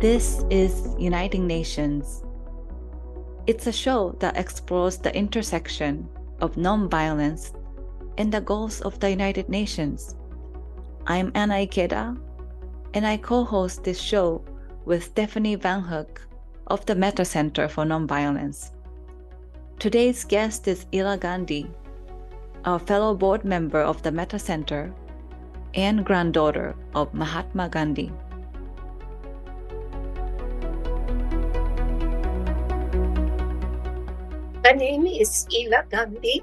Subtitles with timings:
[0.00, 2.24] This is Uniting Nations.
[3.46, 6.08] It's a show that explores the intersection
[6.40, 7.52] of nonviolence
[8.16, 10.16] and the goals of the United Nations.
[11.06, 12.18] I'm Anna Ikeda,
[12.94, 14.42] and I co host this show
[14.86, 16.26] with Stephanie Van Hook
[16.68, 18.70] of the Metta Center for Nonviolence.
[19.78, 21.70] Today's guest is Ela Gandhi,
[22.64, 24.94] our fellow board member of the Metta Center
[25.74, 28.10] and granddaughter of Mahatma Gandhi.
[34.80, 36.42] Name is Ela Gandhi.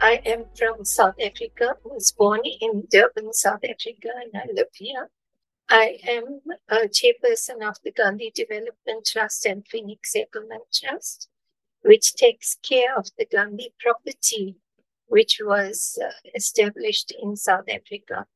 [0.00, 1.74] I am from South Africa.
[1.74, 5.10] I was born in Durban, South Africa, and I live here.
[5.68, 11.28] I am a chairperson of the Gandhi Development Trust and Phoenix Settlement Trust,
[11.82, 14.54] which takes care of the Gandhi property,
[15.08, 18.26] which was uh, established in South Africa.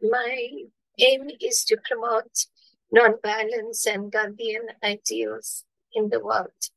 [0.00, 0.50] My
[1.00, 2.46] aim is to promote
[2.94, 6.70] nonviolence and Gandhian ideals in the world.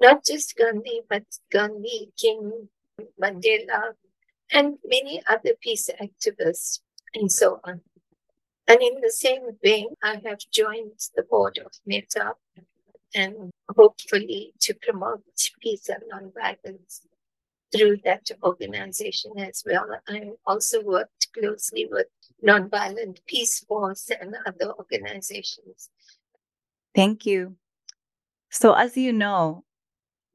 [0.00, 2.68] Not just Gandhi, but Gandhi, King,
[3.22, 3.92] Mandela,
[4.52, 6.80] and many other peace activists,
[7.14, 7.82] and so on.
[8.66, 12.34] And in the same vein, I have joined the board of Metta
[13.14, 15.22] and hopefully to promote
[15.60, 17.00] peace and nonviolence
[17.72, 19.86] through that organization as well.
[20.08, 22.06] I also worked closely with
[22.46, 25.90] Nonviolent Peace Force and other organizations.
[26.94, 27.56] Thank you.
[28.50, 29.64] So, as you know,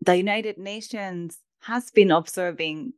[0.06, 2.94] the United Nations has been observing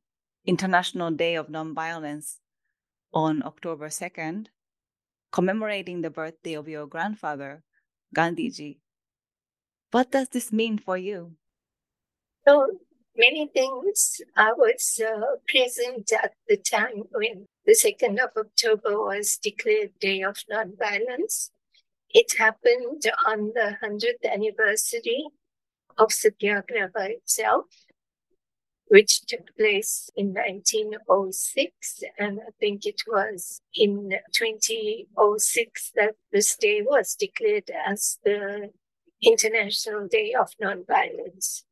[0.45, 2.37] International Day of Nonviolence
[3.13, 4.47] on October 2nd
[5.31, 7.63] commemorating the birthday of your grandfather,
[8.15, 8.79] Gandhiji.
[9.91, 11.33] What does this mean for you?
[12.47, 12.79] So
[13.15, 14.21] many things.
[14.35, 20.21] I was uh, present at the time when the 2nd of October was declared Day
[20.21, 21.51] of Nonviolence.
[22.09, 25.27] It happened on the 100th anniversary
[25.97, 27.65] of Satyagraha itself
[28.89, 32.03] which took place in 1906.
[32.17, 38.69] And I think it was in 2006 that this day was declared as the
[39.21, 41.63] International Day of Nonviolence.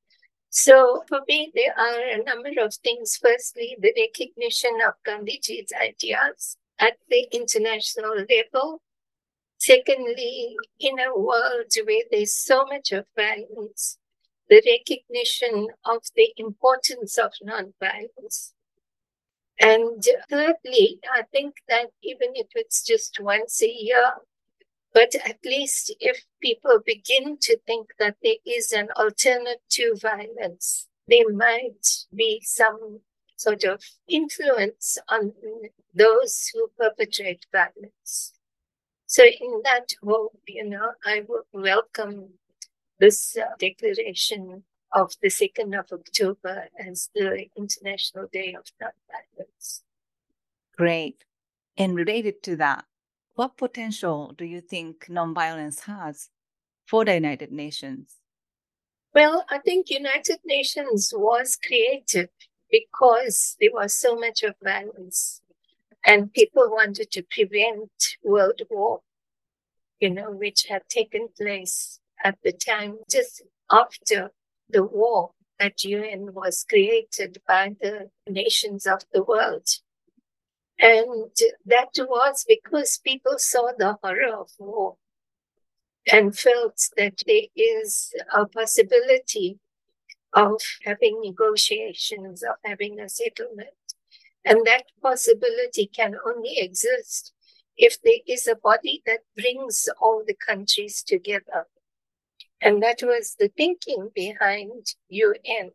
[0.50, 3.18] So for me, there are a number of things.
[3.22, 8.82] Firstly, the recognition of Gandhiji's ideas at the international level.
[9.58, 13.98] Secondly, in a world where there's so much of violence,
[14.50, 18.52] the recognition of the importance of nonviolence.
[19.60, 24.14] And thirdly, I think that even if it's just once a year,
[24.94, 30.88] but at least if people begin to think that there is an alternative to violence,
[31.08, 33.02] there might be some
[33.38, 35.34] sort of influence on
[35.94, 38.34] those who perpetrate violence.
[39.06, 42.30] So, in that hope, you know, I would welcome
[43.00, 44.64] this uh, declaration
[44.94, 49.82] of the 2nd of October as the International Day of Nonviolence.
[50.78, 51.24] Great.
[51.78, 52.86] And related to that,
[53.36, 56.30] what potential do you think nonviolence has
[56.86, 58.16] for the United Nations?
[59.14, 62.30] Well, I think United Nations was created
[62.72, 65.42] because there was so much of violence
[66.06, 67.92] and people wanted to prevent
[68.24, 69.02] world war,
[70.00, 74.32] you know, which had taken place at the time, just after
[74.68, 79.68] the war that UN was created by the nations of the world.
[80.80, 81.30] And
[81.68, 84.96] that was because people saw the horror of war
[86.12, 89.60] and felt that there is a possibility
[90.34, 93.70] of having negotiations, of having a settlement.
[94.44, 97.34] And that possibility can only exist
[97.78, 101.68] if there is a body that brings all the countries together
[102.66, 105.72] and that was the thinking behind UN.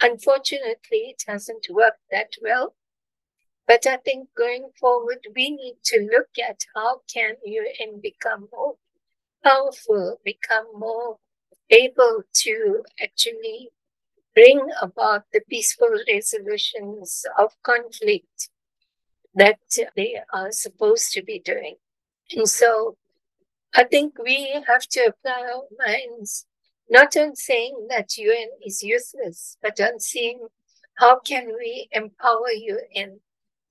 [0.00, 2.74] Unfortunately, it hasn't worked that well.
[3.68, 8.74] But I think going forward, we need to look at how can UN become more
[9.44, 11.18] powerful, become more
[11.70, 13.70] able to actually
[14.34, 18.50] bring about the peaceful resolutions of conflict
[19.36, 19.60] that
[19.94, 21.76] they are supposed to be doing.
[22.32, 22.96] And so
[23.74, 26.46] I think we have to apply our minds
[26.88, 30.46] not on saying that UN is useless, but on seeing
[30.94, 33.20] how can we empower UN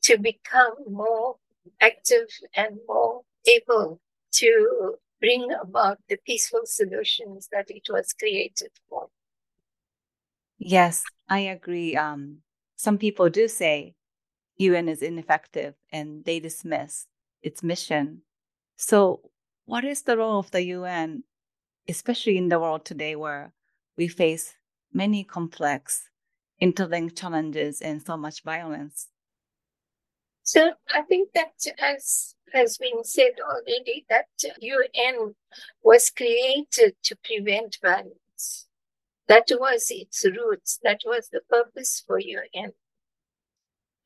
[0.04, 1.38] to become more
[1.82, 4.00] active and more able
[4.34, 9.08] to bring about the peaceful solutions that it was created for.
[10.58, 11.96] Yes, I agree.
[11.96, 12.40] Um,
[12.76, 13.96] some people do say
[14.58, 17.08] UN is ineffective and they dismiss
[17.42, 18.22] its mission.
[18.78, 19.22] So,
[19.66, 21.24] What is the role of the UN,
[21.88, 23.54] especially in the world today where
[23.98, 24.56] we face
[24.94, 26.10] many complex,
[26.60, 29.08] interlinked challenges and so much violence?
[30.44, 34.28] So I think that as has been said already, that
[34.62, 35.36] UN
[35.82, 38.68] was created to prevent violence.
[39.28, 40.80] That was its roots.
[40.84, 42.74] That was the purpose for UN.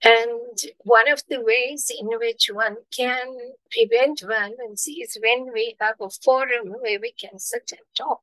[0.03, 5.95] And one of the ways in which one can prevent violence is when we have
[5.99, 8.21] a forum where we can sit and talk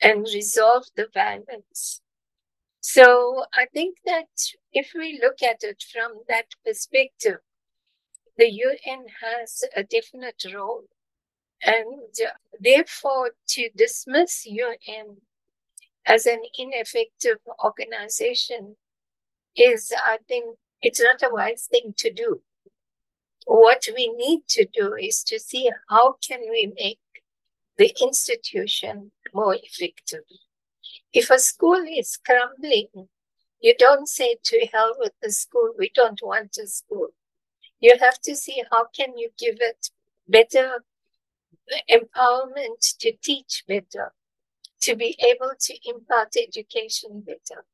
[0.00, 2.00] and resolve the violence.
[2.80, 4.28] So I think that
[4.72, 7.40] if we look at it from that perspective,
[8.38, 10.84] the UN has a definite role.
[11.62, 12.14] And
[12.60, 15.16] therefore, to dismiss UN
[16.06, 18.76] as an ineffective organization
[19.56, 22.42] is, I think, it's not a wise thing to do.
[23.46, 26.98] What we need to do is to see how can we make
[27.78, 30.24] the institution more effective.
[31.12, 33.08] If a school is crumbling,
[33.60, 37.08] you don't say to hell with the school, we don't want a school.
[37.80, 39.90] You have to see how can you give it
[40.28, 40.84] better
[41.90, 44.12] empowerment to teach better,
[44.80, 47.64] to be able to impart education better.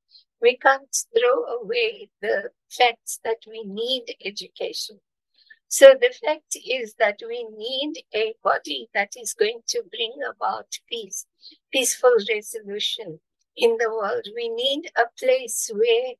[0.42, 5.00] We can't throw away the fact that we need education.
[5.68, 10.66] So the fact is that we need a body that is going to bring about
[10.88, 11.26] peace,
[11.72, 13.20] peaceful resolution
[13.56, 14.26] in the world.
[14.34, 16.14] We need a place where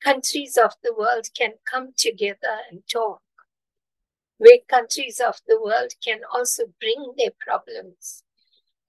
[0.00, 3.20] countries of the world can come together and talk,
[4.38, 8.22] where countries of the world can also bring their problems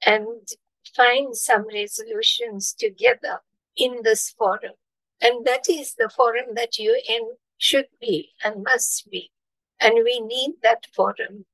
[0.05, 0.47] and
[0.95, 3.41] find some resolutions together
[3.77, 4.73] in this forum.
[5.21, 9.31] And that is the forum that UN should be and must be.
[9.79, 11.45] And we need that forum.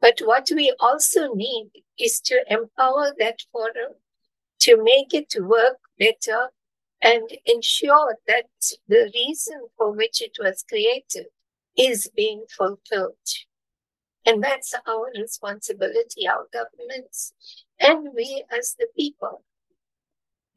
[0.00, 3.94] But what we also need is to empower that forum
[4.60, 6.50] to make it work better
[7.02, 8.46] and ensure that
[8.88, 11.26] the reason for which it was created
[11.76, 13.14] is being fulfilled.
[14.24, 17.32] And that's our responsibility, our governments,
[17.78, 19.44] and we as the people.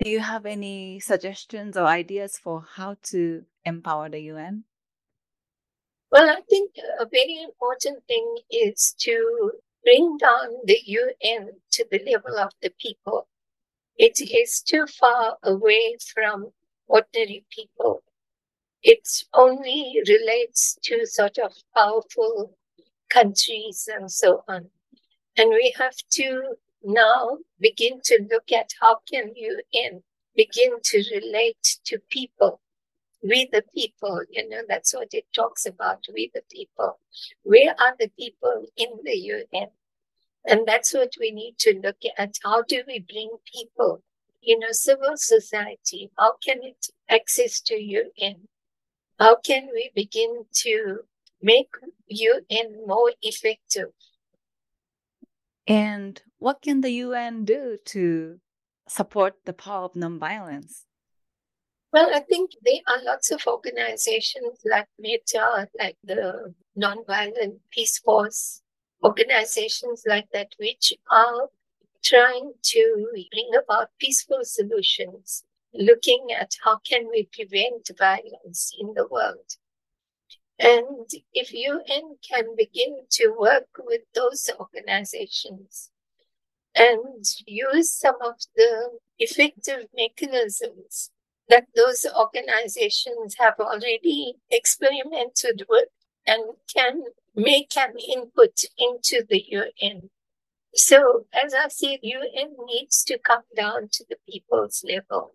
[0.09, 4.63] Do you have any suggestions or ideas for how to empower the UN?
[6.11, 9.51] Well, I think a very important thing is to
[9.83, 13.27] bring down the UN to the level of the people.
[13.97, 16.53] It is too far away from
[16.87, 18.01] ordinary people.
[18.81, 22.57] It only relates to sort of powerful
[23.11, 24.71] countries and so on.
[25.37, 30.03] And we have to now begin to look at how can you in
[30.35, 32.61] begin to relate to people.
[33.21, 36.05] We the people, you know, that's what it talks about.
[36.13, 36.99] We the people.
[37.43, 39.67] Where are the people in the UN?
[40.45, 42.35] And that's what we need to look at.
[42.43, 44.01] How do we bring people,
[44.41, 46.09] you know, civil society?
[46.17, 48.47] How can it access to UN?
[49.19, 50.99] How can we begin to
[51.41, 51.71] make
[52.07, 53.89] UN more effective?
[55.69, 58.39] And what can the UN do to
[58.87, 60.85] support the power of nonviolence?
[61.93, 68.63] Well, I think there are lots of organizations like Metta, like the Nonviolent Peace Force,
[69.03, 71.49] organizations like that, which are
[72.03, 79.07] trying to bring about peaceful solutions, looking at how can we prevent violence in the
[79.07, 79.55] world.
[80.59, 85.89] And if UN can begin to work with those organizations
[86.75, 91.11] and use some of the effective mechanisms
[91.47, 95.87] that those organizations have already experimented with
[96.27, 97.03] and can
[97.35, 100.09] make an input into the UN.
[100.75, 105.31] So, as I said, UN needs to come down to the people's level.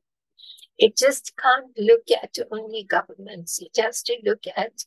[0.79, 3.61] It just can't look at only governments.
[3.61, 4.85] It has to look at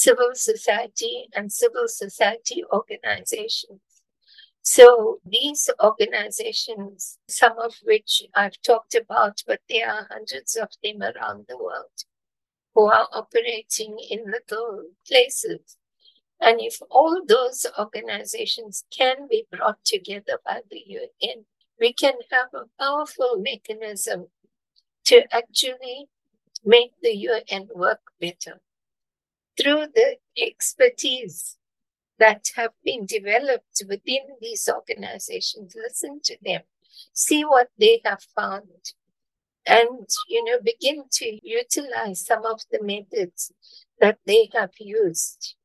[0.00, 3.82] civil society and civil society organizations.
[4.62, 11.02] So these organizations, some of which I've talked about, but there are hundreds of them
[11.02, 11.98] around the world
[12.74, 15.76] who are operating in little places.
[16.40, 21.44] And if all those organizations can be brought together by the UN,
[21.78, 24.28] we can have a powerful mechanism
[25.04, 26.08] to actually
[26.64, 28.60] make the UN work better
[29.58, 31.56] through the expertise
[32.18, 35.74] that have been developed within these organizations.
[35.74, 36.62] Listen to them,
[37.14, 38.92] see what they have found,
[39.66, 43.52] and you know begin to utilize some of the methods
[44.00, 45.56] that they have used.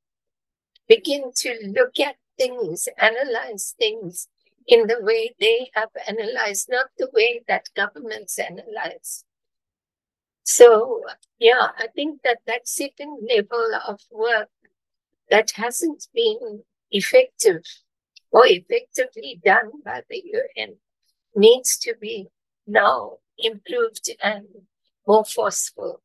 [0.88, 4.28] Begin to look at things, analyze things
[4.68, 9.25] in the way they have analyzed, not the way that governments analyze.
[10.46, 11.02] So,
[11.40, 14.50] yeah, I think that that certain level of work
[15.32, 17.64] that hasn't been effective
[18.32, 20.76] or effectively done by the UN
[21.36, 22.28] needs to be
[22.68, 24.46] now improved and
[25.08, 26.02] more forceful.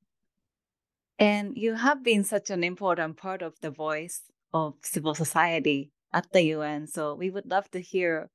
[1.18, 4.22] And you have been such an important part of the voice
[4.54, 6.86] of civil society at the UN.
[6.86, 8.30] So we would love to hear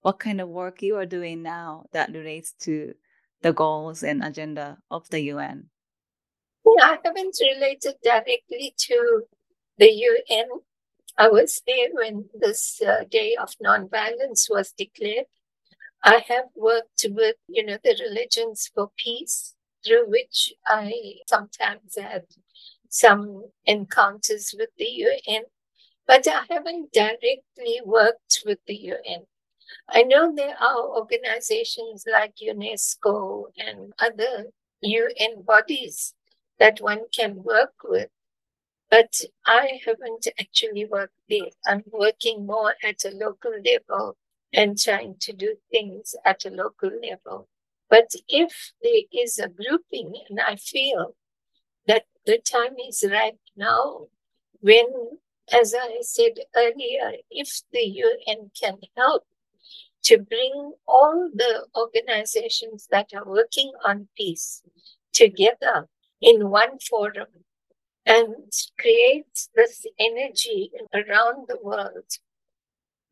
[0.00, 2.94] what kind of work you are doing now that relates to
[3.42, 5.70] the goals and agenda of the UN.
[6.64, 9.22] Yeah, I haven't related directly to
[9.78, 10.48] the UN.
[11.16, 15.26] I was there when this uh, Day of Nonviolence was declared.
[16.02, 19.54] I have worked with, you know, the Religions for Peace,
[19.84, 20.92] through which I
[21.26, 22.24] sometimes had
[22.88, 25.42] some encounters with the UN,
[26.06, 29.26] but I haven't directly worked with the UN.
[29.92, 34.46] I know there are organizations like UNESCO and other
[34.82, 36.14] UN bodies
[36.58, 38.08] that one can work with,
[38.90, 41.50] but I haven't actually worked there.
[41.66, 44.16] I'm working more at a local level
[44.52, 47.48] and trying to do things at a local level.
[47.88, 51.16] But if there is a grouping, and I feel
[51.86, 54.06] that the time is right now
[54.60, 55.18] when,
[55.52, 59.24] as I said earlier, if the UN can help
[60.04, 64.62] to bring all the organizations that are working on peace
[65.12, 65.88] together
[66.20, 67.44] in one forum
[68.06, 72.18] and create this energy around the world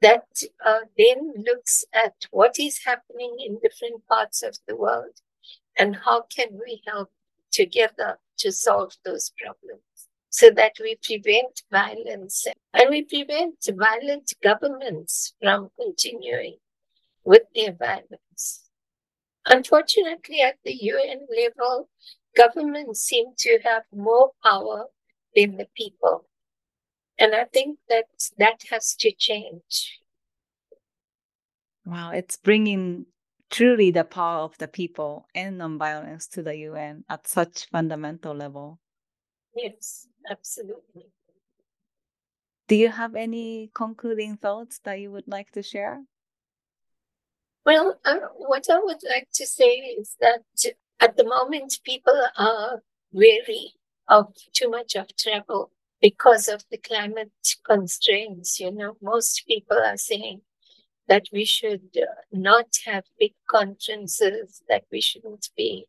[0.00, 0.26] that
[0.64, 5.20] uh, then looks at what is happening in different parts of the world
[5.76, 7.10] and how can we help
[7.50, 9.82] together to solve those problems
[10.30, 12.46] so that we prevent violence.
[12.74, 16.58] And we prevent violent governments from continuing
[17.28, 18.70] with their violence.
[19.44, 21.90] Unfortunately, at the UN level,
[22.34, 24.86] governments seem to have more power
[25.36, 26.24] than the people.
[27.18, 28.06] And I think that
[28.38, 30.00] that has to change.
[31.84, 33.04] Wow, it's bringing
[33.50, 38.78] truly the power of the people and nonviolence to the UN at such fundamental level.
[39.54, 41.12] Yes, absolutely.
[42.68, 46.04] Do you have any concluding thoughts that you would like to share?
[47.68, 50.40] Well, uh, what I would like to say is that
[51.00, 52.82] at the moment people are
[53.12, 53.74] wary
[54.08, 55.70] of too much of travel
[56.00, 57.30] because of the climate
[57.66, 58.58] constraints.
[58.58, 60.40] You know, most people are saying
[61.08, 65.84] that we should uh, not have big conferences, that we shouldn't be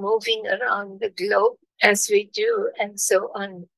[0.00, 3.68] moving around the globe as we do, and so on.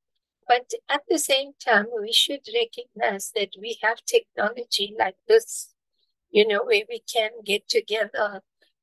[0.49, 5.74] But at the same time, we should recognize that we have technology like this,
[6.35, 8.43] you know, where we can get together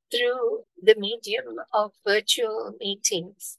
[0.10, 3.58] through the medium of virtual meetings.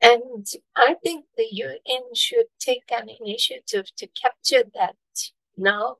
[0.00, 4.96] And I think the UN should take an initiative to capture that
[5.54, 5.96] now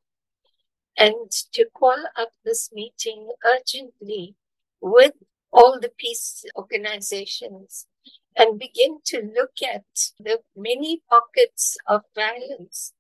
[0.97, 4.37] and to call up this meeting urgently
[4.81, 5.13] with
[5.53, 7.87] all the peace organizations
[8.35, 9.85] and begin to look at
[10.19, 12.95] the many pockets of violence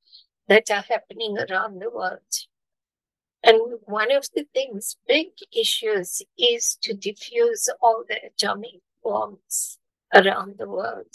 [0.46, 2.46] that are happening around the world.
[3.44, 9.78] And one of the things, big issues, is to diffuse all the atomic bombs
[10.14, 11.14] around the world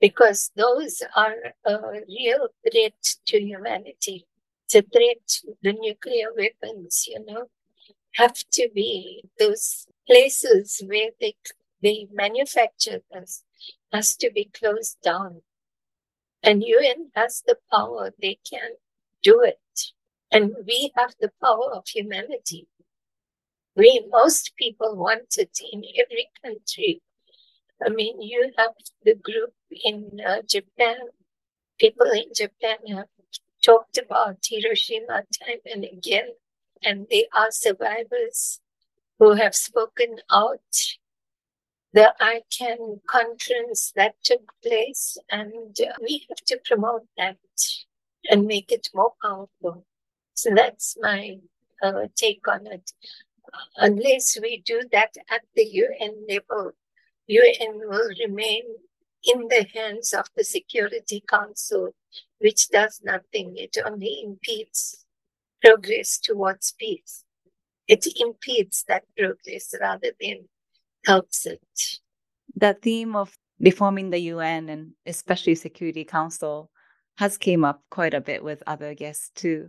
[0.00, 1.78] because those are a
[2.08, 4.26] real threat to humanity.
[4.66, 7.46] It's a threat, the nuclear weapons, you know,
[8.14, 11.36] have to be those places where they,
[11.82, 13.44] they manufacture this
[13.92, 15.42] has to be closed down.
[16.42, 18.72] And UN has the power, they can
[19.22, 19.58] do it.
[20.32, 22.68] And we have the power of humanity.
[23.76, 27.02] We, most people want it in every country
[27.84, 30.96] I mean, you have the group in uh, Japan.
[31.78, 33.08] People in Japan have
[33.64, 36.28] talked about Hiroshima time and again,
[36.82, 38.60] and they are survivors
[39.18, 40.96] who have spoken out.
[41.92, 47.38] The ICAN conference that took place, and uh, we have to promote that
[48.28, 49.86] and make it more powerful.
[50.40, 51.36] So that's my
[51.82, 52.92] uh, take on it.
[53.76, 56.72] Unless we do that at the UN level,
[57.26, 58.62] UN will remain
[59.22, 61.94] in the hands of the Security Council,
[62.38, 63.54] which does nothing.
[63.58, 65.04] It only impedes
[65.62, 67.22] progress towards peace.
[67.86, 70.48] It impedes that progress rather than
[71.04, 71.60] helps it.
[72.56, 76.70] The theme of reforming the UN and especially Security Council
[77.18, 79.68] has came up quite a bit with other guests too.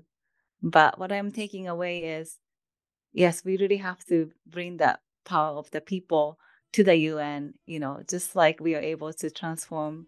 [0.62, 2.38] But what I'm taking away is
[3.14, 6.38] yes, we really have to bring that power of the people
[6.74, 10.08] to the UN, you know, just like we are able to transform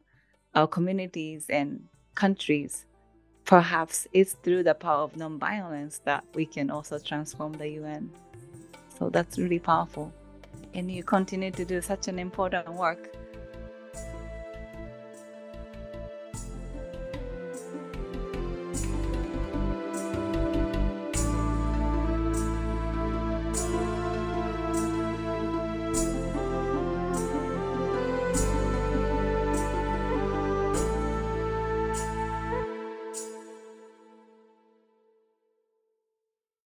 [0.56, 2.86] our communities and countries.
[3.46, 8.10] Perhaps it's through the power of nonviolence that we can also transform the UN.
[8.98, 10.14] So that's really powerful.
[10.74, 13.16] And you continue to do such an important work.